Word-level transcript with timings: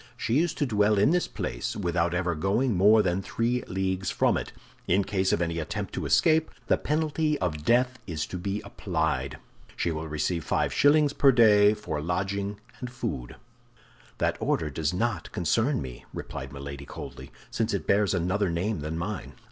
She 0.17 0.39
is 0.39 0.55
to 0.55 0.65
dwell 0.65 0.97
in 0.97 1.11
this 1.11 1.27
place 1.27 1.75
without 1.75 2.15
ever 2.15 2.33
going 2.33 2.75
more 2.75 3.03
than 3.03 3.21
three 3.21 3.61
leagues 3.67 4.09
from 4.09 4.35
it. 4.35 4.51
In 4.87 5.03
case 5.03 5.31
of 5.31 5.43
any 5.43 5.59
attempt 5.59 5.93
to 5.93 6.07
escape, 6.07 6.49
the 6.65 6.75
penalty 6.79 7.37
of 7.37 7.63
death 7.63 7.99
is 8.07 8.25
to 8.25 8.39
be 8.39 8.61
applied. 8.61 9.37
She 9.75 9.91
will 9.91 10.07
receive 10.07 10.43
five 10.43 10.73
shillings 10.73 11.13
per 11.13 11.31
day 11.31 11.75
for 11.75 12.01
lodging 12.01 12.59
and 12.79 12.91
food'". 12.91 13.35
"That 14.17 14.37
order 14.39 14.71
does 14.71 14.91
not 14.91 15.31
concern 15.31 15.83
me," 15.83 16.05
replied 16.15 16.51
Milady, 16.51 16.85
coldly, 16.87 17.29
"since 17.51 17.71
it 17.71 17.85
bears 17.85 18.15
another 18.15 18.49
name 18.49 18.79
than 18.79 18.97
mine." 18.97 19.33